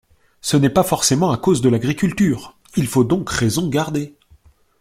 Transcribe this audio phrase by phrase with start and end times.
[0.41, 2.57] Ce n’est pas forcément à cause de l’agriculture!
[2.75, 4.15] Il faut donc raison garder.